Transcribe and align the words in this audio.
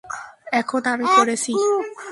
এখন 0.51 0.81
আমি 0.93 1.05
করেছি। 1.17 1.51